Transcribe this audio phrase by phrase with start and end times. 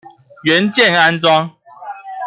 [0.41, 1.51] 元件安裝